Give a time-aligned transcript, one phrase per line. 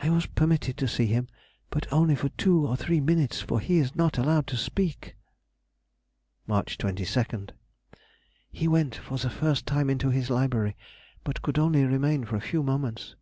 [0.00, 1.28] _—I was permitted to see him,
[1.70, 5.14] but only for two or three minutes, for he is not allowed to speak.
[6.48, 6.64] Mar.
[6.64, 10.74] 22nd.—He went for the first time into his library,
[11.22, 13.14] but could only remain for a few moments.